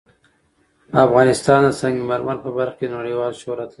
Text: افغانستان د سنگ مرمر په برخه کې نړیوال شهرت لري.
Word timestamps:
افغانستان 1.05 1.59
د 1.65 1.69
سنگ 1.79 1.95
مرمر 2.09 2.37
په 2.45 2.49
برخه 2.57 2.75
کې 2.79 2.93
نړیوال 2.97 3.31
شهرت 3.41 3.67
لري. 3.67 3.69